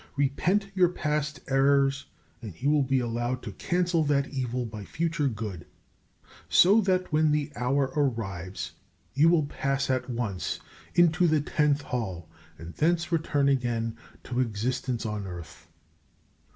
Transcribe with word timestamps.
Repent 0.15 0.71
your 0.73 0.89
past 0.89 1.41
errors, 1.47 2.07
and 2.41 2.59
you 2.59 2.71
will 2.71 2.81
be 2.81 2.99
allowed 2.99 3.43
to 3.43 3.51
cancel 3.51 4.03
that 4.05 4.29
evil 4.29 4.65
by 4.65 4.83
future 4.83 5.27
good, 5.27 5.67
so 6.49 6.81
that 6.81 7.11
when 7.13 7.31
the 7.31 7.51
hour 7.55 7.91
arrives 7.95 8.71
you 9.13 9.29
will 9.29 9.45
pass 9.45 9.91
at 9.91 10.09
once 10.09 10.59
into 10.95 11.27
the 11.27 11.39
Tenth 11.39 11.81
Hall, 11.83 12.27
and 12.57 12.73
thence 12.73 13.11
return 13.11 13.47
again 13.47 13.95
to 14.23 14.39
existence 14.39 15.05
on 15.05 15.27
earth. 15.27 15.67